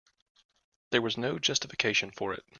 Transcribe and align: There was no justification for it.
There 0.89 1.03
was 1.03 1.15
no 1.15 1.37
justification 1.37 2.09
for 2.09 2.33
it. 2.33 2.43